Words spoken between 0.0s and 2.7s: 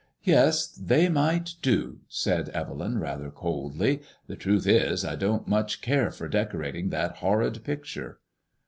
"Yes, they might do," said